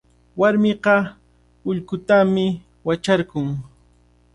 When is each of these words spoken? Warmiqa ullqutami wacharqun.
Warmiqa 0.39 0.95
ullqutami 1.69 2.45
wacharqun. 2.87 3.47